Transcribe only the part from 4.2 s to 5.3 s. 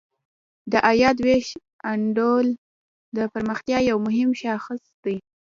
شاخص دی.